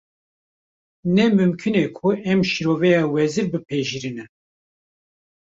Ne 1.15 1.25
mimkûn 1.35 1.75
e 1.83 1.85
ku 1.97 2.09
em 2.31 2.39
şîroveya 2.51 3.01
wezîr 3.13 3.47
bipejirînin 3.51 4.29